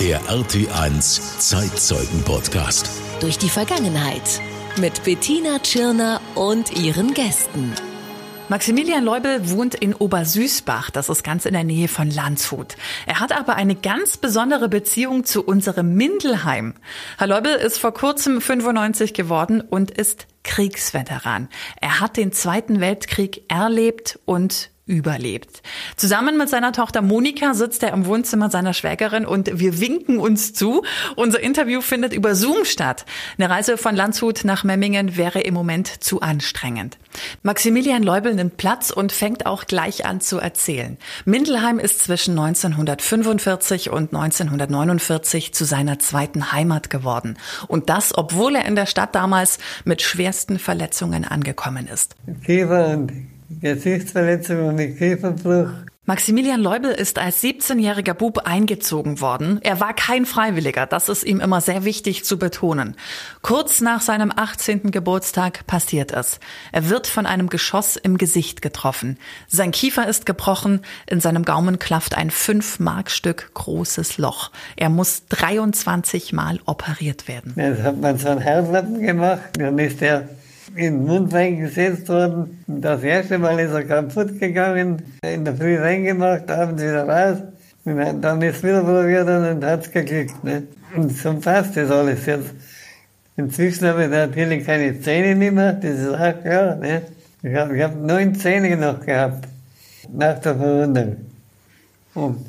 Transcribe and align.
Der 0.00 0.22
RT1 0.22 1.38
Zeitzeugen-Podcast. 1.38 2.88
Durch 3.20 3.36
die 3.36 3.50
Vergangenheit 3.50 4.40
mit 4.78 5.04
Bettina 5.04 5.58
Tschirner 5.58 6.22
und 6.34 6.82
ihren 6.82 7.12
Gästen. 7.12 7.74
Maximilian 8.48 9.04
Leubel 9.04 9.50
wohnt 9.50 9.74
in 9.74 9.92
Obersüßbach, 9.92 10.90
das 10.90 11.10
ist 11.10 11.22
ganz 11.24 11.44
in 11.44 11.52
der 11.52 11.64
Nähe 11.64 11.88
von 11.88 12.10
Landshut. 12.10 12.76
Er 13.04 13.20
hat 13.20 13.36
aber 13.36 13.56
eine 13.56 13.74
ganz 13.74 14.16
besondere 14.16 14.70
Beziehung 14.70 15.24
zu 15.24 15.44
unserem 15.44 15.94
Mindelheim. 15.94 16.72
Herr 17.18 17.26
Leubel 17.26 17.54
ist 17.54 17.76
vor 17.78 17.92
kurzem 17.92 18.40
95 18.40 19.12
geworden 19.12 19.60
und 19.60 19.90
ist 19.90 20.26
Kriegsveteran. 20.42 21.48
Er 21.82 22.00
hat 22.00 22.16
den 22.16 22.32
Zweiten 22.32 22.80
Weltkrieg 22.80 23.42
erlebt 23.48 24.20
und 24.24 24.70
überlebt. 24.86 25.62
Zusammen 25.96 26.38
mit 26.38 26.48
seiner 26.48 26.72
Tochter 26.72 27.02
Monika 27.02 27.54
sitzt 27.54 27.82
er 27.82 27.92
im 27.92 28.06
Wohnzimmer 28.06 28.50
seiner 28.50 28.72
Schwägerin 28.72 29.26
und 29.26 29.58
wir 29.58 29.80
winken 29.80 30.18
uns 30.18 30.54
zu. 30.54 30.84
Unser 31.16 31.40
Interview 31.40 31.80
findet 31.80 32.12
über 32.12 32.36
Zoom 32.36 32.64
statt. 32.64 33.04
Eine 33.36 33.50
Reise 33.50 33.78
von 33.78 33.96
Landshut 33.96 34.44
nach 34.44 34.62
Memmingen 34.62 35.16
wäre 35.16 35.40
im 35.40 35.54
Moment 35.54 35.88
zu 35.88 36.20
anstrengend. 36.20 36.98
Maximilian 37.42 38.04
Leubel 38.04 38.34
nimmt 38.34 38.58
Platz 38.58 38.90
und 38.90 39.10
fängt 39.10 39.44
auch 39.44 39.66
gleich 39.66 40.06
an 40.06 40.20
zu 40.20 40.38
erzählen. 40.38 40.98
Mindelheim 41.24 41.80
ist 41.80 42.04
zwischen 42.04 42.38
1945 42.38 43.90
und 43.90 44.14
1949 44.14 45.52
zu 45.52 45.64
seiner 45.64 45.98
zweiten 45.98 46.52
Heimat 46.52 46.90
geworden. 46.90 47.38
Und 47.66 47.90
das, 47.90 48.16
obwohl 48.16 48.54
er 48.54 48.66
in 48.66 48.76
der 48.76 48.86
Stadt 48.86 49.16
damals 49.16 49.58
mit 49.84 50.00
schwersten 50.00 50.60
Verletzungen 50.60 51.24
angekommen 51.24 51.88
ist. 51.88 52.14
Und 52.26 53.35
Gesichtsverletzung 53.48 54.68
und 54.68 54.78
Kieferbruch. 54.98 55.70
Maximilian 56.08 56.60
Leubel 56.60 56.92
ist 56.92 57.18
als 57.18 57.42
17-jähriger 57.42 58.14
Bub 58.14 58.38
eingezogen 58.44 59.20
worden. 59.20 59.58
Er 59.64 59.80
war 59.80 59.92
kein 59.92 60.24
Freiwilliger, 60.24 60.86
das 60.86 61.08
ist 61.08 61.24
ihm 61.24 61.40
immer 61.40 61.60
sehr 61.60 61.84
wichtig 61.84 62.24
zu 62.24 62.38
betonen. 62.38 62.94
Kurz 63.42 63.80
nach 63.80 64.00
seinem 64.00 64.32
18. 64.34 64.92
Geburtstag 64.92 65.66
passiert 65.66 66.12
es. 66.12 66.38
Er 66.70 66.88
wird 66.90 67.08
von 67.08 67.26
einem 67.26 67.48
Geschoss 67.48 67.96
im 67.96 68.18
Gesicht 68.18 68.62
getroffen. 68.62 69.18
Sein 69.48 69.72
Kiefer 69.72 70.06
ist 70.06 70.26
gebrochen, 70.26 70.82
in 71.08 71.20
seinem 71.20 71.44
Gaumen 71.44 71.80
klafft 71.80 72.16
ein 72.16 72.30
5-Markstück 72.30 73.52
großes 73.54 74.16
Loch. 74.18 74.52
Er 74.76 74.90
muss 74.90 75.26
23 75.30 76.32
Mal 76.32 76.60
operiert 76.66 77.26
werden. 77.26 77.52
Jetzt 77.56 77.82
hat 77.82 78.00
man 78.00 78.16
so 78.16 78.28
einen 78.28 78.42
Herzlappen 78.42 79.00
gemacht, 79.00 79.40
dann 79.58 79.76
ist 79.80 80.00
er 80.02 80.28
in 80.76 80.98
den 80.98 81.06
Mund 81.06 81.32
reingesetzt 81.32 82.08
worden. 82.08 82.62
Das 82.66 83.02
erste 83.02 83.38
Mal 83.38 83.58
ist 83.60 83.72
er 83.72 83.84
kaputt 83.84 84.38
gegangen, 84.38 85.02
in 85.22 85.44
der 85.44 85.54
Früh 85.54 85.78
reingemacht, 85.78 86.50
abends 86.50 86.82
wieder 86.82 87.08
raus. 87.08 87.38
Und 87.84 88.20
dann 88.22 88.42
ist 88.42 88.62
wieder 88.62 88.82
probiert 88.82 89.28
und 89.28 89.64
hat 89.64 89.86
es 89.86 89.90
geklickt. 89.90 90.42
Ne? 90.42 90.64
Und 90.94 91.16
so 91.16 91.34
passt 91.34 91.76
das 91.76 91.90
alles 91.90 92.26
jetzt. 92.26 92.50
Inzwischen 93.36 93.86
habe 93.86 94.04
ich 94.04 94.10
natürlich 94.10 94.64
keine 94.64 95.00
Zähne 95.00 95.34
mehr, 95.34 95.74
das 95.74 95.98
ist 96.00 96.08
auch 96.08 96.42
klar. 96.42 96.76
Ne? 96.76 97.02
Ich 97.42 97.54
habe 97.54 97.82
hab 97.82 97.94
neun 97.94 98.34
Zähne 98.34 98.76
noch 98.76 99.04
gehabt, 99.04 99.46
nach 100.12 100.38
der 100.40 100.56
Verwundung. 100.56 101.16
Und 102.14 102.46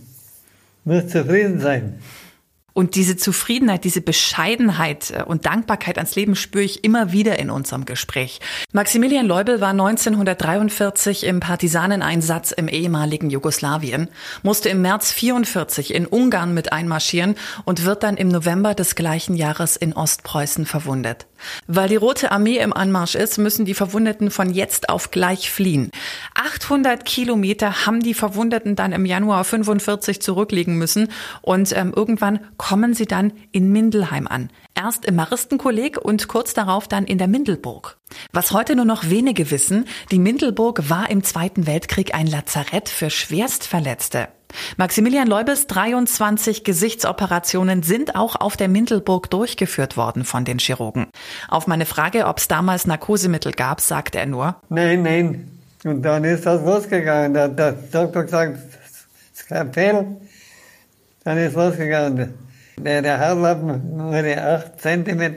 muss 0.86 1.08
zufrieden 1.08 1.60
sein. 1.60 2.00
Und 2.78 2.94
diese 2.94 3.18
Zufriedenheit, 3.18 3.86
diese 3.86 4.02
Bescheidenheit 4.02 5.10
äh, 5.10 5.24
und 5.24 5.48
Dankbarkeit 5.48 5.98
ans 5.98 6.14
Leben 6.16 6.36
spüre 6.36 6.64
ich 6.64 6.84
immer 6.84 7.12
wieder 7.12 7.40
in 7.40 7.50
unserem 7.50 7.86
Gespräch. 7.86 8.40
Maximilian 8.72 9.26
Leubel 9.26 9.62
war 9.62 9.72
1943 9.72 11.24
im 11.24 11.40
Partisaneneinsatz 11.40 12.52
im 12.52 12.68
ehemaligen 12.68 13.32
Jugoslawien, 13.32 14.10
musste 14.44 14.70
im 14.70 14.84
März 14.84 15.12
44 15.12 15.92
in 15.92 16.06
Ungarn 16.06 16.54
mit 16.54 16.72
einmarschieren 16.72 17.34
und 17.66 17.84
wird 17.84 18.04
dann 18.04 18.16
im 18.16 18.28
November 18.28 18.76
des 18.76 18.94
gleichen 18.94 19.36
Jahres 19.36 19.76
in 19.76 19.94
Ostpreußen 19.94 20.68
verwundet. 20.68 21.26
Weil 21.68 21.90
die 21.90 21.96
Rote 21.96 22.32
Armee 22.32 22.58
im 22.58 22.74
Anmarsch 22.74 23.16
ist, 23.16 23.38
müssen 23.38 23.66
die 23.66 23.74
Verwundeten 23.74 24.32
von 24.32 24.54
jetzt 24.54 24.90
auf 24.90 25.12
gleich 25.12 25.52
fliehen. 25.52 25.92
800 26.36 27.06
Kilometer 27.06 27.86
haben 27.86 28.02
die 28.02 28.14
Verwundeten 28.14 28.76
dann 28.76 28.92
im 28.92 29.06
Januar 29.06 29.44
45 29.44 30.22
zurücklegen 30.22 30.78
müssen 30.78 31.10
und 31.42 31.76
ähm, 31.76 31.94
irgendwann 31.96 32.40
kommen 32.58 32.94
sie 32.94 33.06
dann 33.06 33.34
in 33.52 33.72
Mindelheim 33.72 34.28
an. 34.28 34.50
Erst 34.76 35.06
im 35.06 35.16
Maristenkolleg 35.16 35.98
und 35.98 36.28
kurz 36.28 36.54
darauf 36.54 36.88
dann 36.88 37.06
in 37.06 37.18
der 37.18 37.28
Mindelburg. 37.28 37.98
Was 38.32 38.52
heute 38.52 38.76
nur 38.76 38.86
noch 38.86 39.10
wenige 39.10 39.52
wissen, 39.52 39.86
die 40.12 40.20
Mindelburg 40.20 40.90
war 40.90 41.10
im 41.10 41.24
Zweiten 41.24 41.68
Weltkrieg 41.68 42.14
ein 42.14 42.28
Lazarett 42.28 42.90
für 42.90 43.10
Schwerstverletzte. 43.10 44.30
Maximilian 44.78 45.28
Leubes 45.28 45.68
23 45.68 46.64
Gesichtsoperationen 46.64 47.84
sind 47.84 48.16
auch 48.16 48.36
auf 48.36 48.58
der 48.58 48.68
Mindelburg 48.68 49.30
durchgeführt 49.30 49.98
worden 49.98 50.24
von 50.24 50.46
den 50.46 50.60
Chirurgen. 50.60 51.08
Auf 51.48 51.68
meine 51.68 51.86
Frage, 51.86 52.26
ob 52.26 52.38
es 52.38 52.48
damals 52.48 52.88
Narkosemittel 52.88 53.52
gab, 53.52 53.82
sagte 53.82 54.20
er 54.20 54.26
nur, 54.26 54.56
Nein, 54.70 55.04
nein. 55.04 55.52
Und 55.84 56.02
dann 56.02 56.24
ist 56.24 56.46
das 56.46 56.64
losgegangen. 56.64 57.34
Der, 57.34 57.48
der 57.50 57.74
Doktor 57.74 58.24
gesagt, 58.24 58.58
Skalpell. 59.36 60.18
Dann 61.24 61.38
ist 61.38 61.56
losgegangen. 61.56 62.34
Der, 62.78 63.02
der 63.02 63.20
Haarlappen 63.20 63.82
wurde 63.98 64.44
8 64.44 64.82
cm 64.82 65.36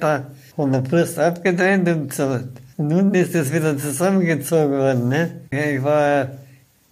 von 0.55 0.73
der 0.73 0.81
Brust 0.81 1.19
abgetrennt 1.19 1.89
und 1.89 2.13
so. 2.13 2.41
Und 2.77 2.89
nun 2.89 3.15
ist 3.15 3.35
es 3.35 3.53
wieder 3.53 3.77
zusammengezogen 3.77 4.79
worden. 4.79 5.09
Ne? 5.09 5.31
Ich 5.51 5.83
war 5.83 6.29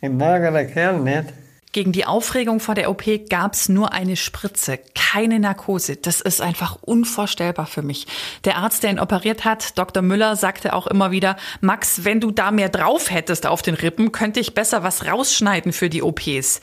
ein 0.00 0.17
magerer 0.17 0.65
Kerl, 0.65 1.00
nicht? 1.00 1.33
Gegen 1.73 1.93
die 1.93 2.06
Aufregung 2.06 2.61
vor 2.61 2.75
der 2.75 2.91
OP 2.91 3.05
gab's 3.29 3.69
nur 3.69 3.93
eine 3.93 4.17
Spritze, 4.17 4.79
keine 4.95 5.39
Narkose. 5.39 5.97
Das 5.97 6.23
ist 6.23 6.41
einfach 6.41 6.79
unvorstellbar 6.81 7.67
für 7.67 7.83
mich. 7.83 8.06
Der 8.45 8.56
Arzt, 8.56 8.83
der 8.83 8.91
ihn 8.91 8.99
operiert 8.99 9.45
hat, 9.45 9.77
Dr. 9.77 10.03
Müller, 10.03 10.34
sagte 10.37 10.73
auch 10.73 10.87
immer 10.87 11.11
wieder, 11.11 11.37
Max, 11.61 12.05
wenn 12.05 12.21
du 12.21 12.31
da 12.31 12.51
mehr 12.53 12.71
drauf 12.71 13.11
hättest 13.11 13.47
auf 13.47 13.61
den 13.61 13.75
Rippen, 13.75 14.12
könnte 14.12 14.41
ich 14.41 14.55
besser 14.55 14.83
was 14.83 15.06
rausschneiden 15.06 15.73
für 15.73 15.91
die 15.91 16.03
OPs. 16.03 16.62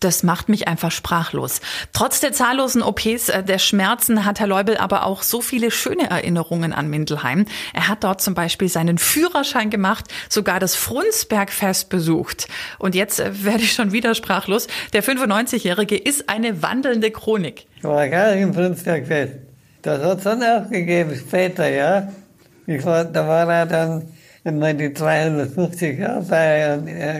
Das 0.00 0.22
macht 0.22 0.48
mich 0.48 0.68
einfach 0.68 0.92
sprachlos. 0.92 1.60
Trotz 1.92 2.20
der 2.20 2.32
zahllosen 2.32 2.82
OPs, 2.82 3.30
äh, 3.30 3.42
der 3.42 3.58
Schmerzen 3.58 4.24
hat 4.24 4.38
Herr 4.38 4.46
Leubel 4.46 4.76
aber 4.76 5.04
auch 5.04 5.22
so 5.22 5.40
viele 5.40 5.72
schöne 5.72 6.08
Erinnerungen 6.08 6.72
an 6.72 6.88
Mindelheim. 6.88 7.46
Er 7.74 7.88
hat 7.88 8.04
dort 8.04 8.20
zum 8.20 8.34
Beispiel 8.34 8.68
seinen 8.68 8.98
Führerschein 8.98 9.70
gemacht, 9.70 10.04
sogar 10.28 10.60
das 10.60 10.76
Frunsbergfest 10.76 11.88
besucht. 11.88 12.46
Und 12.78 12.94
jetzt 12.94 13.18
äh, 13.18 13.44
werde 13.44 13.64
ich 13.64 13.72
schon 13.72 13.90
wieder 13.90 14.14
sprachlos. 14.14 14.68
Der 14.92 15.02
95-Jährige 15.02 15.96
ist 15.96 16.28
eine 16.28 16.62
wandelnde 16.62 17.10
Chronik. 17.10 17.66
War 17.82 18.08
gar 18.08 18.34
nicht 18.34 18.42
im 18.42 18.54
Frunsbergfest. 18.54 19.32
Das 19.82 20.02
hat 20.02 20.18
es 20.18 20.24
dann 20.24 20.42
auch 20.42 20.70
gegeben, 20.70 21.16
später, 21.16 21.68
ja. 21.68 22.12
Ich 22.66 22.84
war, 22.84 23.04
da 23.04 23.26
war 23.26 23.52
er 23.52 23.66
dann 23.66 24.08
einmal 24.44 24.74
die 24.74 24.92
250 24.92 25.98
Jahre 25.98 26.24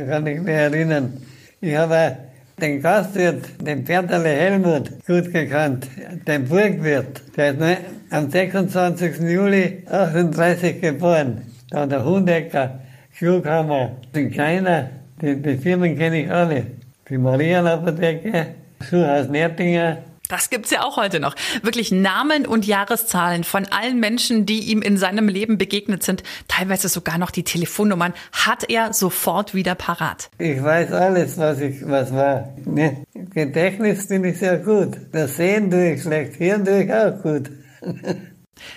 kann 0.08 0.26
ich 0.26 0.40
mich 0.40 0.54
erinnern. 0.54 1.22
Ich 1.60 1.74
habe 1.74 2.27
den 2.60 2.82
Gastwirt, 2.82 3.44
den 3.60 3.84
Berterle 3.84 4.28
Helmut, 4.28 4.90
gut 5.06 5.32
gekannt, 5.32 5.86
den 6.26 6.44
Burgwirt. 6.48 7.22
Der 7.36 7.50
ist 7.50 7.78
am 8.10 8.30
26. 8.30 9.18
Juli 9.20 9.82
38 9.86 10.80
geboren. 10.80 11.42
Da 11.70 11.86
der 11.86 12.04
Hundecker, 12.04 12.80
Klughammer, 13.16 13.92
den 14.14 14.30
Kleiner, 14.30 14.90
die, 15.20 15.36
die 15.40 15.56
Firmen 15.56 15.96
kenne 15.96 16.22
ich 16.22 16.30
alle. 16.30 16.66
Die 17.08 17.18
Marianapotheke, 17.18 18.46
Schuhhaus 18.88 19.28
Nertinger, 19.28 19.98
das 20.28 20.50
gibt's 20.50 20.70
ja 20.70 20.82
auch 20.84 20.96
heute 20.96 21.20
noch. 21.20 21.34
Wirklich 21.62 21.90
Namen 21.90 22.46
und 22.46 22.66
Jahreszahlen 22.66 23.44
von 23.44 23.66
allen 23.66 23.98
Menschen, 23.98 24.46
die 24.46 24.60
ihm 24.70 24.82
in 24.82 24.96
seinem 24.96 25.28
Leben 25.28 25.58
begegnet 25.58 26.02
sind, 26.02 26.22
teilweise 26.46 26.88
sogar 26.88 27.18
noch 27.18 27.30
die 27.30 27.44
Telefonnummern, 27.44 28.12
hat 28.32 28.68
er 28.68 28.92
sofort 28.92 29.54
wieder 29.54 29.74
parat. 29.74 30.30
Ich 30.38 30.62
weiß 30.62 30.92
alles, 30.92 31.38
was 31.38 31.60
ich, 31.60 31.86
was 31.86 32.12
war. 32.12 32.54
Ne? 32.64 33.04
Gedächtnis 33.14 34.06
bin 34.08 34.24
ich 34.24 34.38
sehr 34.38 34.58
gut. 34.58 34.98
Das 35.12 35.36
Sehen 35.36 35.70
tue 35.70 35.94
ich 35.94 36.02
schlecht, 36.02 36.36
Hirn 36.36 36.64
tue 36.64 36.84
ich 36.84 36.92
auch 36.92 37.22
gut. 37.22 37.50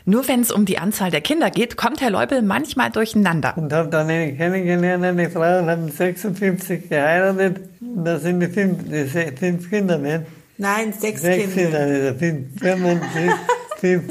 Nur 0.06 0.28
wenn 0.28 0.42
es 0.42 0.52
um 0.52 0.66
die 0.66 0.78
Anzahl 0.78 1.10
der 1.10 1.22
Kinder 1.22 1.50
geht, 1.50 1.75
kommt 1.75 2.02
Herr 2.02 2.12
Leubel 2.12 2.42
manchmal 2.44 2.92
durcheinander. 2.92 3.58
Und 3.58 3.74
habe 3.74 3.90
dann 3.90 4.10
eine 4.10 4.36
kennengelernt, 4.36 5.04
eine 5.04 5.30
Frau, 5.30 5.60
und 5.60 5.70
haben 5.70 5.90
56 5.90 6.88
geheiratet. 6.90 7.62
Und 7.81 8.06
da 8.06 8.20
sind 8.20 8.40
die 8.42 8.48
fünf, 8.48 8.84
die 8.84 9.06
fünf 9.36 9.70
Kinder, 9.70 9.98
ne? 9.98 10.25
Nein, 10.62 10.94
sechs, 10.94 11.22
Sechs 11.22 11.56
Kinder. 11.56 11.80
Also 11.80 12.19
fünf, 12.19 12.60
fünf, 12.60 13.02
fünf. 13.80 14.04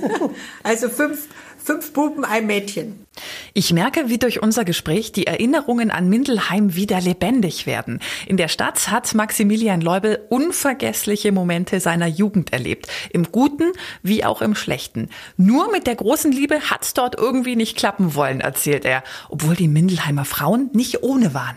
Also 0.65 0.89
fünf, 0.89 1.29
fünf 1.63 1.93
Buben, 1.93 2.25
ein 2.25 2.45
Mädchen. 2.49 3.07
Ich 3.55 3.73
merke, 3.73 4.09
wie 4.09 4.19
durch 4.19 4.43
unser 4.43 4.65
Gespräch 4.65 5.13
die 5.13 5.27
Erinnerungen 5.27 5.91
an 5.91 6.09
Mindelheim 6.09 6.75
wieder 6.75 7.01
lebendig 7.01 7.67
werden. 7.67 8.01
In 8.27 8.37
der 8.37 8.49
Stadt 8.49 8.91
hat 8.91 9.15
Maximilian 9.15 9.81
Leubel 9.81 10.19
unvergessliche 10.29 11.33
Momente 11.33 11.81
seiner 11.81 12.07
Jugend 12.07 12.53
erlebt. 12.53 12.87
Im 13.11 13.31
Guten 13.33 13.73
wie 14.03 14.25
auch 14.25 14.43
im 14.43 14.55
Schlechten. 14.55 15.09
Nur 15.37 15.71
mit 15.71 15.87
der 15.87 15.97
großen 15.97 16.33
Liebe 16.33 16.61
hat's 16.71 16.95
dort 16.95 17.19
irgendwie 17.19 17.57
nicht 17.57 17.77
klappen 17.77 18.15
wollen, 18.15 18.41
erzählt 18.41 18.85
er. 18.85 19.03
Obwohl 19.29 19.57
die 19.57 19.69
Mindelheimer 19.69 20.25
Frauen 20.25 20.71
nicht 20.73 21.03
ohne 21.03 21.35
waren. 21.35 21.57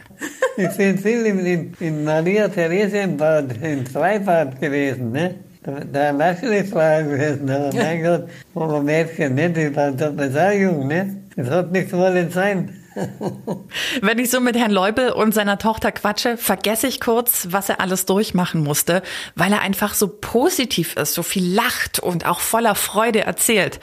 Ich 0.58 0.78
bin 0.78 0.98
viel 0.98 1.26
in, 1.26 1.74
in, 1.80 2.04
Maria 2.04 2.48
Theresienbad, 2.48 3.58
in 3.62 3.86
Freibad 3.88 4.60
gewesen, 4.60 5.12
ne? 5.12 5.36
Da 5.64 6.12
Naschli-Frage 6.12 7.10
gewesen. 7.10 7.50
Aber 7.50 7.74
mein 7.74 8.04
Gott, 8.04 8.28
aber 8.54 8.82
Mädchen, 8.82 9.36
nicht? 9.36 9.56
Die 9.56 9.74
waren 9.76 9.96
doch 9.96 10.12
sehr 10.18 10.58
jung, 10.58 10.88
nicht? 10.88 11.08
Das 11.38 11.50
hat 11.50 11.72
nichts 11.72 11.94
wollen 11.94 12.30
sein. 12.30 12.83
Wenn 14.02 14.20
ich 14.20 14.30
so 14.30 14.40
mit 14.40 14.56
Herrn 14.56 14.72
Leubel 14.72 15.12
und 15.12 15.34
seiner 15.34 15.58
Tochter 15.58 15.92
quatsche, 15.92 16.38
vergesse 16.38 16.88
ich 16.88 17.00
kurz, 17.00 17.48
was 17.50 17.70
er 17.70 17.82
alles 17.82 18.06
durchmachen 18.06 18.64
musste, 18.64 19.02
weil 19.36 19.52
er 19.52 19.62
einfach 19.62 19.94
so 19.94 20.08
positiv 20.08 20.96
ist, 20.96 21.14
so 21.14 21.24
viel 21.24 21.54
lacht 21.54 22.00
und 22.00 22.26
auch 22.26 22.40
voller 22.40 22.76
Freude 22.76 23.22
erzählt. 23.22 23.80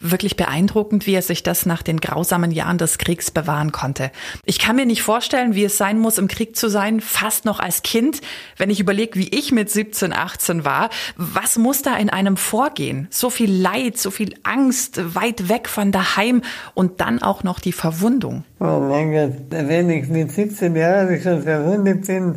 Wirklich 0.00 0.36
beeindruckend, 0.36 1.06
wie 1.06 1.14
er 1.14 1.22
sich 1.22 1.42
das 1.42 1.66
nach 1.66 1.82
den 1.82 2.00
grausamen 2.00 2.50
Jahren 2.50 2.78
des 2.78 2.98
Kriegs 2.98 3.30
bewahren 3.30 3.72
konnte. 3.72 4.10
Ich 4.44 4.58
kann 4.58 4.76
mir 4.76 4.86
nicht 4.86 5.02
vorstellen, 5.02 5.54
wie 5.54 5.64
es 5.64 5.78
sein 5.78 5.98
muss, 5.98 6.18
im 6.18 6.28
Krieg 6.28 6.56
zu 6.56 6.68
sein, 6.68 7.00
fast 7.00 7.44
noch 7.44 7.60
als 7.60 7.82
Kind, 7.82 8.20
wenn 8.56 8.70
ich 8.70 8.80
überlege, 8.80 9.18
wie 9.18 9.28
ich 9.28 9.52
mit 9.52 9.70
17, 9.70 10.12
18 10.12 10.64
war. 10.64 10.90
Was 11.16 11.58
muss 11.58 11.82
da 11.82 11.96
in 11.96 12.10
einem 12.10 12.36
vorgehen? 12.36 13.08
So 13.10 13.30
viel 13.30 13.52
Leid, 13.52 13.98
so 13.98 14.10
viel 14.10 14.34
Angst, 14.42 15.14
weit 15.14 15.48
weg 15.48 15.68
von 15.68 15.92
daheim 15.92 16.42
und 16.74 17.00
dann 17.00 17.22
auch 17.22 17.42
noch 17.42 17.60
die 17.60 17.72
Verwundung. 17.72 18.44
Oh 18.66 18.80
mein 18.80 19.12
Gott, 19.12 19.68
wenn 19.68 19.90
ich 19.90 20.08
mit 20.08 20.32
17 20.32 20.74
Jahren 20.74 21.20
schon 21.20 21.42
verwundet 21.42 22.06
bin, 22.06 22.34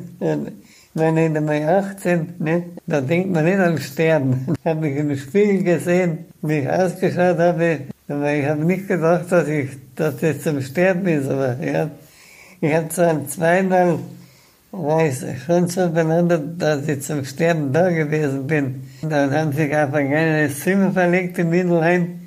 wenn 0.93 1.17
ich 1.17 1.37
einmal 1.37 1.63
18, 1.63 2.33
ne, 2.39 2.63
da 2.85 2.99
denkt 2.99 3.31
man 3.31 3.45
nicht 3.45 3.59
an 3.59 3.77
Sterben. 3.77 4.45
Ich 4.59 4.65
habe 4.65 4.81
mich 4.81 4.97
im 4.97 5.15
Spiegel 5.15 5.63
gesehen, 5.63 6.25
wie 6.41 6.59
ich 6.59 6.69
ausgeschaut 6.69 7.37
habe, 7.37 7.79
aber 8.09 8.33
ich 8.33 8.45
habe 8.45 8.65
nicht 8.65 8.89
gedacht, 8.89 9.31
dass 9.31 9.47
ich, 9.47 9.69
dass 9.95 10.17
das 10.17 10.41
zum 10.41 10.59
Sterben 10.59 11.07
ist, 11.07 11.29
aber 11.29 11.55
ja, 11.63 11.91
ich 12.59 12.75
habe 12.75 12.89
zwar 12.89 13.25
zweimal, 13.25 13.99
war 14.73 15.09
schon 15.45 15.69
so 15.69 15.89
benannt, 15.89 16.33
dass 16.57 16.89
ich 16.89 17.03
zum 17.03 17.23
Sterben 17.23 17.71
da 17.71 17.89
gewesen 17.89 18.45
bin. 18.47 18.83
Dann 19.01 19.31
haben 19.31 19.53
sie 19.53 19.73
auf 19.73 19.93
ein 19.93 20.09
kleines 20.09 20.59
Zimmer 20.59 20.91
verlegt 20.91 21.39
in 21.39 21.51
Mittelheim, 21.51 22.19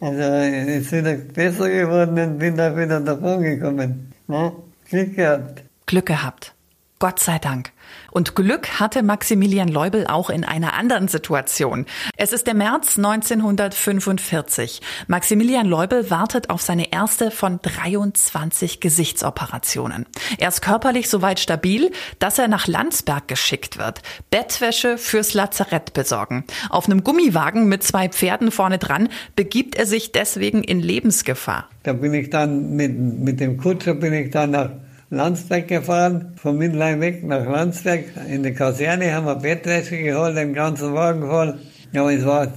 also 0.00 0.22
ist 0.70 0.92
wieder 0.92 1.14
besser 1.14 1.68
geworden 1.68 2.18
und 2.18 2.38
bin 2.38 2.56
da 2.56 2.76
wieder 2.76 3.00
davon 3.00 3.42
gekommen. 3.42 4.12
Ne? 4.26 4.52
Glück 4.90 5.16
gehabt. 5.16 5.62
Glück 5.86 6.06
gehabt. 6.06 6.55
Gott 6.98 7.20
sei 7.20 7.38
Dank. 7.38 7.72
Und 8.10 8.34
Glück 8.34 8.80
hatte 8.80 9.02
Maximilian 9.02 9.68
Leubel 9.68 10.06
auch 10.06 10.30
in 10.30 10.44
einer 10.44 10.72
anderen 10.72 11.08
Situation. 11.08 11.84
Es 12.16 12.32
ist 12.32 12.46
der 12.46 12.54
März 12.54 12.96
1945. 12.96 14.80
Maximilian 15.06 15.66
Leubel 15.66 16.10
wartet 16.10 16.48
auf 16.48 16.62
seine 16.62 16.92
erste 16.92 17.30
von 17.30 17.60
23 17.60 18.80
Gesichtsoperationen. 18.80 20.06
Er 20.38 20.48
ist 20.48 20.62
körperlich 20.62 21.10
soweit 21.10 21.38
stabil, 21.38 21.92
dass 22.18 22.38
er 22.38 22.48
nach 22.48 22.66
Landsberg 22.66 23.28
geschickt 23.28 23.76
wird. 23.76 24.00
Bettwäsche 24.30 24.96
fürs 24.96 25.34
Lazarett 25.34 25.92
besorgen. 25.92 26.44
Auf 26.70 26.86
einem 26.86 27.04
Gummiwagen 27.04 27.68
mit 27.68 27.82
zwei 27.82 28.08
Pferden 28.08 28.50
vorne 28.50 28.78
dran 28.78 29.10
begibt 29.36 29.74
er 29.74 29.84
sich 29.84 30.12
deswegen 30.12 30.64
in 30.64 30.80
Lebensgefahr. 30.80 31.68
Da 31.82 31.92
bin 31.92 32.14
ich 32.14 32.30
dann 32.30 32.74
mit, 32.74 32.98
mit 32.98 33.38
dem 33.38 33.58
Kutscher 33.58 33.94
bin 33.94 34.14
ich 34.14 34.30
dann 34.30 34.52
nach 34.52 34.70
Landsberg 35.10 35.68
gefahren, 35.68 36.32
von 36.36 36.58
Mittelheim 36.58 37.00
weg 37.00 37.22
nach 37.22 37.44
Landsberg. 37.44 38.04
In 38.28 38.42
der 38.42 38.54
Kaserne 38.54 39.12
haben 39.12 39.26
wir 39.26 39.36
Bettwäsche 39.36 39.98
geholt, 39.98 40.36
den 40.36 40.52
ganzen 40.52 40.94
Wagen 40.94 41.22
voll. 41.22 41.58
Aber 41.94 42.12
es 42.12 42.24
war 42.24 42.48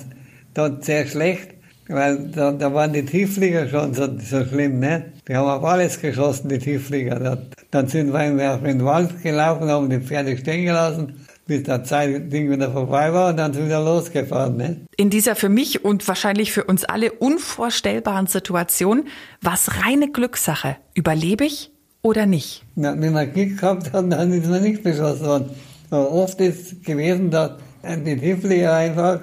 dort 0.56 0.84
sehr 0.84 1.06
schlecht, 1.06 1.50
weil 1.88 2.30
da, 2.30 2.52
da 2.52 2.74
waren 2.74 2.92
die 2.94 3.06
Tiefflieger 3.06 3.68
schon 3.68 3.94
so, 3.94 4.08
so 4.20 4.44
schlimm. 4.46 4.80
Ne? 4.80 5.14
Die 5.28 5.36
haben 5.36 5.48
auf 5.48 5.64
alles 5.64 6.02
geschossen, 6.02 6.50
die 6.50 6.58
Tiefflieger. 6.58 7.20
Da, 7.20 7.38
dann 7.70 7.88
sind 7.88 8.12
wir 8.12 8.56
auf 8.56 8.64
den 8.64 8.84
Wald 8.84 9.22
gelaufen, 9.22 9.70
haben 9.70 9.90
die 9.90 10.00
Pferde 10.00 10.36
stehen 10.36 10.66
gelassen 10.66 11.26
bis 11.50 11.64
der 11.64 11.84
Zeit 11.84 12.32
Ding 12.32 12.50
wieder 12.52 12.72
vorbei 12.72 13.12
war 13.12 13.30
und 13.30 13.38
dann 13.38 13.52
sind 13.54 13.70
wir 13.70 13.80
losgefahren. 13.80 14.56
Ne? 14.56 14.86
In 14.98 15.10
dieser 15.10 15.36
für 15.36 15.50
mich 15.50 15.84
und 15.84 16.08
wahrscheinlich 16.08 16.52
für 16.52 16.64
uns 16.64 16.86
alle 16.86 17.12
unvorstellbaren 17.12 18.28
Situation 18.28 19.08
war 19.42 19.56
es 19.56 19.84
reine 19.84 20.12
Glückssache. 20.12 20.78
Überlebe 20.94 21.46
ich 21.46 21.72
oder 22.02 22.26
nicht? 22.26 22.64
Na, 22.76 23.00
wenn 23.00 23.14
wir 23.14 23.26
Glück 23.26 23.60
gehabt 23.60 23.94
haben, 23.94 24.10
dann 24.10 24.32
ist 24.32 24.48
man 24.50 24.64
nicht 24.64 24.84
beschossen 24.84 25.26
worden. 25.26 25.50
Aber 25.90 26.12
oft 26.12 26.40
ist 26.40 26.84
gewesen, 26.84 27.32
dass 27.32 27.52
die 27.84 28.18
Tieflieger 28.18 28.74
einfach, 28.74 29.20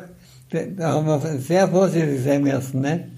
da 0.51 0.93
haben 0.93 1.07
wir 1.07 1.39
sehr 1.39 1.69
vorsichtig 1.69 2.23
sein 2.25 2.43
müssen, 2.43 2.81
ne? 2.81 3.09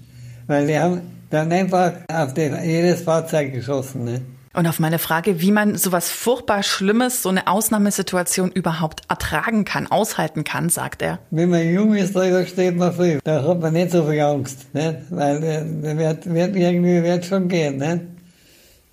Weil 0.47 0.67
die 0.67 0.77
haben 0.77 1.01
dann 1.29 1.51
einfach 1.51 1.93
auf 2.11 2.33
die, 2.33 2.51
jedes 2.63 3.01
Fahrzeug 3.01 3.53
geschossen, 3.53 4.05
ne? 4.05 4.21
Und 4.53 4.65
auf 4.65 4.79
meine 4.79 4.97
Frage, 4.97 5.41
wie 5.41 5.51
man 5.51 5.75
sowas 5.75 6.09
furchtbar 6.09 6.63
Schlimmes, 6.63 7.21
so 7.21 7.29
eine 7.29 7.47
Ausnahmesituation 7.47 8.51
überhaupt 8.51 9.03
ertragen 9.07 9.63
kann, 9.63 9.87
aushalten 9.87 10.43
kann, 10.43 10.69
sagt 10.69 11.03
er. 11.03 11.19
Wenn 11.29 11.49
man 11.49 11.69
jung 11.69 11.93
ist, 11.93 12.15
da 12.15 12.45
steht 12.45 12.75
man 12.75 12.91
früh. 12.91 13.19
Da 13.23 13.43
hat 13.47 13.61
man 13.61 13.73
nicht 13.73 13.91
so 13.91 14.05
viel 14.05 14.19
Angst, 14.19 14.73
ne? 14.73 15.03
Weil 15.11 15.43
äh, 15.43 15.97
wird, 15.97 16.33
wird 16.33 16.55
irgendwie 16.55 17.03
wird 17.03 17.25
schon 17.25 17.47
gehen, 17.47 17.77
ne? 17.77 18.01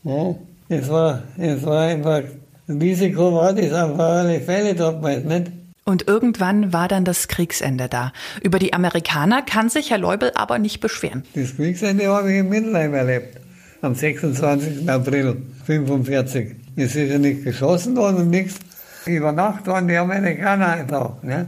Ja? 0.04 0.34
Es 0.68 0.88
war, 0.88 1.22
es 1.38 1.64
war 1.64 1.82
einfach, 1.82 2.22
ein 2.68 2.80
Risiko 2.80 3.34
war 3.34 3.52
das 3.52 3.72
auf 3.72 3.98
alle 3.98 4.40
Fälle 4.40 4.74
damals, 4.74 5.24
nicht? 5.24 5.52
Und 5.84 6.08
irgendwann 6.08 6.72
war 6.72 6.88
dann 6.88 7.04
das 7.04 7.28
Kriegsende 7.28 7.88
da. 7.88 8.12
Über 8.42 8.58
die 8.58 8.74
Amerikaner 8.74 9.42
kann 9.42 9.68
sich 9.68 9.90
Herr 9.90 9.98
Leubel 9.98 10.32
aber 10.34 10.58
nicht 10.58 10.80
beschweren. 10.80 11.22
Das 11.34 11.54
Kriegsende 11.54 12.08
habe 12.08 12.32
ich 12.32 12.40
in 12.40 12.48
Mittelheim 12.48 12.92
erlebt. 12.92 13.38
Am 13.82 13.94
26. 13.94 14.90
April 14.90 15.36
1945. 15.68 16.56
Es 16.74 16.96
ist 16.96 17.10
ja 17.10 17.18
nicht 17.18 17.44
geschossen 17.44 17.96
worden 17.96 18.16
und 18.16 18.30
nichts. 18.30 18.58
Über 19.04 19.30
Nacht 19.30 19.68
waren 19.68 19.86
die 19.86 19.96
Amerikaner 19.96 20.82
da. 20.88 21.16
Ne? 21.22 21.46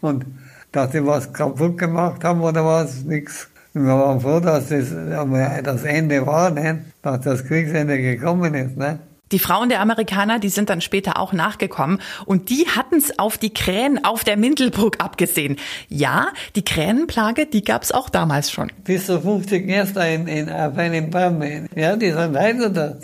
Und 0.00 0.24
dass 0.72 0.92
sie 0.92 1.04
was 1.04 1.30
kaputt 1.30 1.76
gemacht 1.76 2.24
haben 2.24 2.40
oder 2.40 2.64
was, 2.64 3.02
nichts. 3.02 3.48
Wir 3.78 3.88
waren 3.88 4.20
froh, 4.20 4.40
dass 4.40 4.70
das, 4.70 4.86
das 4.90 5.84
Ende 5.84 6.26
war, 6.26 6.50
ne? 6.50 6.86
dass 7.02 7.20
das 7.20 7.44
Kriegsende 7.44 7.98
gekommen 7.98 8.54
ist. 8.54 8.74
Ne? 8.78 9.00
Die 9.32 9.38
Frauen 9.38 9.68
der 9.68 9.82
Amerikaner, 9.82 10.38
die 10.38 10.48
sind 10.48 10.70
dann 10.70 10.80
später 10.80 11.20
auch 11.20 11.34
nachgekommen 11.34 11.98
und 12.24 12.48
die 12.48 12.66
hatten 12.68 12.96
es 12.96 13.18
auf 13.18 13.36
die 13.36 13.52
Krähen 13.52 14.02
auf 14.02 14.24
der 14.24 14.38
Mindelburg 14.38 15.04
abgesehen. 15.04 15.56
Ja, 15.90 16.28
die 16.54 16.64
Krähenplage, 16.64 17.44
die 17.44 17.62
gab 17.62 17.82
es 17.82 17.92
auch 17.92 18.08
damals 18.08 18.50
schon. 18.50 18.72
Bis 18.84 19.04
zu 19.04 19.20
50 19.20 19.66
Nester 19.66 20.08
in, 20.08 20.26
in, 20.26 20.48
auf 20.48 20.78
einem 20.78 21.10
Baum. 21.10 21.42
Ja, 21.74 21.96
die 21.96 22.12
sind 22.12 22.38
heute 22.38 22.70
da. 22.70 22.96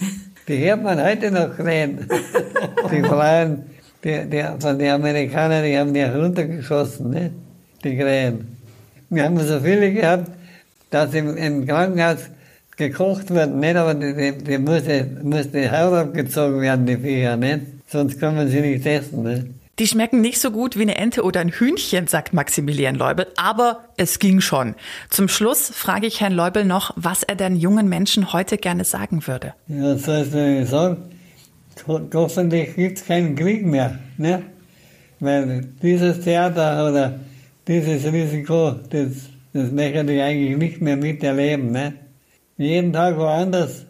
Die 0.49 0.57
hört 0.57 0.83
man 0.83 1.05
heute 1.05 1.31
noch 1.31 1.55
Krähen. 1.55 2.09
die 2.91 3.03
Frauen 3.03 3.65
die, 4.03 4.25
die, 4.25 4.43
von 4.59 4.79
den 4.79 4.91
Amerikanern, 4.91 5.65
die 5.65 5.79
haben 5.79 5.93
die 5.93 6.03
runtergeschossen, 6.03 7.11
ne? 7.11 7.31
die 7.85 7.95
Krähen. 7.95 8.57
Wir 9.11 9.25
haben 9.25 9.39
so 9.39 9.61
viele 9.61 9.93
gehabt, 9.93 10.31
dass 10.93 11.13
im, 11.15 11.37
im 11.37 11.67
Krankenhaus 11.67 12.19
gekocht 12.77 13.31
wird, 13.31 13.55
nicht, 13.55 13.77
aber 13.77 13.95
die, 13.95 14.39
die, 14.39 14.59
muss, 14.59 14.83
muss 15.23 15.51
die 15.51 15.71
Haut 15.71 15.95
abgezogen 15.95 16.61
werden, 16.61 16.87
die 16.87 16.97
Viecher, 16.97 17.37
nicht? 17.37 17.61
Sonst 17.87 18.19
kann 18.19 18.35
man 18.35 18.49
sie 18.49 18.61
nicht 18.61 18.87
essen. 18.87 19.23
Nicht? 19.23 19.47
Die 19.79 19.87
schmecken 19.87 20.21
nicht 20.21 20.41
so 20.41 20.51
gut 20.51 20.77
wie 20.77 20.83
eine 20.83 20.97
Ente 20.97 21.23
oder 21.23 21.41
ein 21.41 21.49
Hühnchen, 21.49 22.07
sagt 22.07 22.35
Maximilian 22.35 22.95
Leubel, 22.95 23.27
aber 23.37 23.85
es 23.97 24.19
ging 24.19 24.41
schon. 24.41 24.75
Zum 25.11 25.29
Schluss 25.29 25.71
frage 25.71 26.07
ich 26.07 26.21
Herrn 26.21 26.35
Leubel 26.35 26.65
noch, 26.65 26.93
was 26.97 27.23
er 27.23 27.37
den 27.37 27.57
jungen 27.57 27.89
Menschen 27.89 28.33
heute 28.33 28.59
gerne 28.59 28.85
sagen 28.85 29.27
würde. 29.27 29.55
Ja, 29.69 29.95
was 29.95 30.03
soll 30.03 30.23
ich 30.23 30.31
denn 30.31 30.67
sagen? 30.67 30.97
Hoffentlich 31.87 32.77
gibt 32.77 32.99
es 32.99 33.07
keinen 33.07 33.35
Krieg 33.35 33.65
mehr. 33.65 33.99
Ne? 34.19 34.43
Weil 35.21 35.69
dieses 35.83 36.21
Theater 36.21 36.89
oder 36.89 37.19
dieses 37.67 38.05
Risiko, 38.13 38.73
das 38.91 39.31
das 39.53 39.71
möchte 39.71 40.13
ich 40.13 40.23
eigentlich 40.23 40.57
nicht 40.57 40.81
mehr 40.81 40.97
miterleben. 40.97 41.73
Ne? 41.73 41.95
Jeden 42.57 42.93
Tag 42.93 43.17
woanders. 43.17 43.87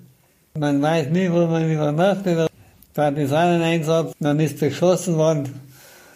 Man 0.58 0.82
weiß 0.82 1.08
nie, 1.10 1.30
wo 1.30 1.46
man 1.46 1.70
übernachtet. 1.70 2.48
Partisaneneinsatz, 2.94 4.12
dann 4.20 4.38
ist 4.40 4.60
beschossen 4.60 5.16
worden. 5.16 5.48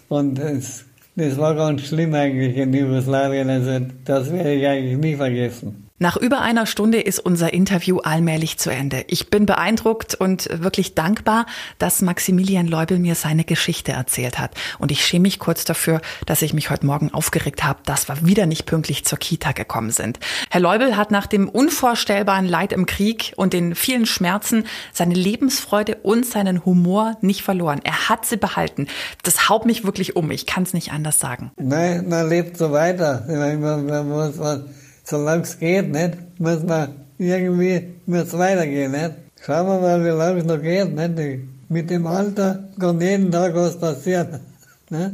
Und 0.08 0.38
es, 0.38 0.84
das 1.14 1.38
war 1.38 1.54
ganz 1.54 1.82
schlimm 1.82 2.12
eigentlich 2.14 2.56
in 2.56 2.72
Jugoslawien. 2.72 3.48
Also 3.48 3.86
das 4.04 4.30
werde 4.30 4.54
ich 4.54 4.66
eigentlich 4.66 4.98
nie 4.98 5.16
vergessen. 5.16 5.85
Nach 5.98 6.18
über 6.18 6.42
einer 6.42 6.66
Stunde 6.66 7.00
ist 7.00 7.20
unser 7.20 7.54
Interview 7.54 8.00
allmählich 8.00 8.58
zu 8.58 8.68
Ende. 8.68 9.04
Ich 9.08 9.30
bin 9.30 9.46
beeindruckt 9.46 10.14
und 10.14 10.46
wirklich 10.52 10.94
dankbar, 10.94 11.46
dass 11.78 12.02
Maximilian 12.02 12.66
Leubel 12.66 12.98
mir 12.98 13.14
seine 13.14 13.44
Geschichte 13.44 13.92
erzählt 13.92 14.38
hat. 14.38 14.50
Und 14.78 14.92
ich 14.92 15.06
schäme 15.06 15.22
mich 15.22 15.38
kurz 15.38 15.64
dafür, 15.64 16.02
dass 16.26 16.42
ich 16.42 16.52
mich 16.52 16.68
heute 16.68 16.84
Morgen 16.84 17.14
aufgeregt 17.14 17.64
habe, 17.64 17.78
dass 17.86 18.08
wir 18.08 18.26
wieder 18.26 18.44
nicht 18.44 18.66
pünktlich 18.66 19.06
zur 19.06 19.18
Kita 19.18 19.52
gekommen 19.52 19.90
sind. 19.90 20.20
Herr 20.50 20.60
Leubel 20.60 20.98
hat 20.98 21.10
nach 21.10 21.26
dem 21.26 21.48
unvorstellbaren 21.48 22.46
Leid 22.46 22.74
im 22.74 22.84
Krieg 22.84 23.32
und 23.36 23.54
den 23.54 23.74
vielen 23.74 24.04
Schmerzen 24.04 24.64
seine 24.92 25.14
Lebensfreude 25.14 25.96
und 26.02 26.26
seinen 26.26 26.66
Humor 26.66 27.16
nicht 27.22 27.40
verloren. 27.40 27.80
Er 27.84 28.10
hat 28.10 28.26
sie 28.26 28.36
behalten. 28.36 28.86
Das 29.22 29.48
haut 29.48 29.64
mich 29.64 29.84
wirklich 29.84 30.14
um. 30.14 30.30
Ich 30.30 30.44
kann 30.44 30.64
es 30.64 30.74
nicht 30.74 30.92
anders 30.92 31.20
sagen. 31.20 31.52
Nein, 31.56 32.06
man 32.06 32.28
lebt 32.28 32.58
so 32.58 32.70
weiter. 32.70 33.24
Man, 33.26 34.08
muss, 34.08 34.36
man, 34.36 34.66
solange 35.08 35.42
es 35.42 35.58
geht, 35.58 35.90
nicht, 35.90 36.40
muss 36.40 36.62
man 36.62 36.88
irgendwie 37.18 37.94
muss 38.06 38.32
weitergehen. 38.36 38.92
Nicht? 38.92 39.12
Schauen 39.44 39.66
wir 39.66 39.80
mal, 39.80 40.04
wie 40.04 40.08
lange 40.08 40.40
es 40.40 40.44
noch 40.44 40.60
geht. 40.60 40.94
Nicht? 40.94 41.48
Mit 41.68 41.90
dem 41.90 42.06
Alter 42.06 42.68
kann 42.78 43.00
jeden 43.00 43.30
Tag 43.30 43.54
was 43.54 43.78
passieren. 43.78 44.40
Nicht? 44.90 45.12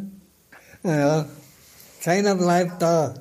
Ja, 0.85 1.27
Keiner 2.03 2.35
bleibt 2.35 2.83
da. 2.83 3.15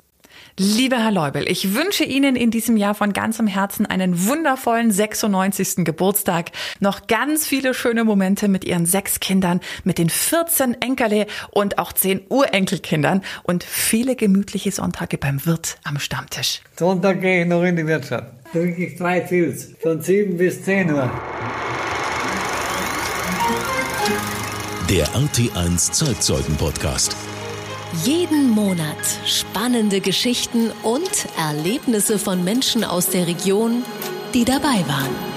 Lieber 0.58 0.98
Herr 0.98 1.10
Leubel, 1.10 1.50
ich 1.50 1.74
wünsche 1.74 2.04
Ihnen 2.04 2.36
in 2.36 2.50
diesem 2.50 2.76
Jahr 2.76 2.94
von 2.94 3.14
ganzem 3.14 3.46
Herzen 3.46 3.86
einen 3.86 4.26
wundervollen 4.26 4.90
96. 4.90 5.84
Geburtstag. 5.84 6.50
Noch 6.78 7.06
ganz 7.06 7.46
viele 7.46 7.72
schöne 7.72 8.04
Momente 8.04 8.48
mit 8.48 8.64
Ihren 8.64 8.84
sechs 8.84 9.18
Kindern, 9.20 9.60
mit 9.84 9.96
den 9.96 10.10
14 10.10 10.82
Enkerle 10.82 11.26
und 11.50 11.78
auch 11.78 11.92
10 11.92 12.22
Urenkelkindern 12.28 13.22
und 13.44 13.64
viele 13.64 14.14
gemütliche 14.14 14.70
Sonntage 14.72 15.16
beim 15.16 15.44
Wirt 15.46 15.78
am 15.84 15.98
Stammtisch. 15.98 16.60
Sonntag 16.76 17.22
gehe 17.22 17.42
ich 17.42 17.48
noch 17.48 17.62
in 17.62 17.76
die 17.76 17.86
Wirtschaft. 17.86 18.26
Trinke 18.52 18.84
ich 18.84 18.98
zwei 18.98 19.20
Pils. 19.20 19.70
Von 19.80 20.02
7 20.02 20.36
bis 20.36 20.62
10 20.64 20.92
Uhr. 20.92 21.10
Der 24.90 25.06
RT1 25.06 25.92
Zeitzeugen 25.92 26.56
Podcast. 26.56 27.16
Jeden 28.04 28.48
Monat 28.48 28.96
spannende 29.26 30.00
Geschichten 30.00 30.70
und 30.82 31.10
Erlebnisse 31.36 32.18
von 32.18 32.42
Menschen 32.42 32.84
aus 32.84 33.10
der 33.10 33.26
Region, 33.26 33.84
die 34.32 34.46
dabei 34.46 34.82
waren. 34.88 35.31